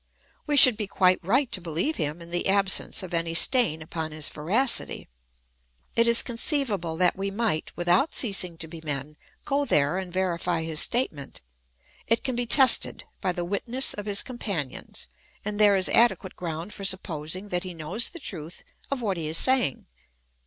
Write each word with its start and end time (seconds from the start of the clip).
We 0.47 0.57
should 0.57 0.77
be 0.77 0.87
quite 0.87 1.19
right 1.23 1.51
to 1.51 1.61
beheve 1.61 1.97
him, 1.97 2.23
in 2.23 2.31
the 2.31 2.47
absence 2.47 3.03
of 3.03 3.13
any 3.13 3.35
stain 3.35 3.83
upon 3.83 4.11
his 4.11 4.29
veracity. 4.29 5.07
It 5.95 6.07
is 6.07 6.23
conceivable 6.23 6.97
that 6.97 7.15
we 7.15 7.29
might, 7.29 7.71
without 7.75 8.15
ceasing 8.15 8.57
to 8.57 8.67
be 8.67 8.81
men, 8.83 9.15
go 9.45 9.63
there 9.63 9.99
and 9.99 10.11
verify 10.11 10.63
his 10.63 10.79
statement; 10.79 11.41
it 12.07 12.23
can 12.23 12.35
be 12.35 12.47
tested 12.47 13.03
by 13.21 13.31
the 13.31 13.45
witness 13.45 13.93
of 13.93 14.07
his 14.07 14.23
companions, 14.23 15.07
and 15.45 15.59
there 15.59 15.75
is 15.75 15.87
adequate 15.87 16.35
ground 16.35 16.73
for 16.73 16.83
supposing 16.83 17.49
that 17.49 17.63
he 17.63 17.75
knows 17.75 18.09
the 18.09 18.19
truth 18.19 18.63
of 18.89 19.03
what 19.03 19.17
he 19.17 19.27
is 19.27 19.37
saying. 19.37 19.85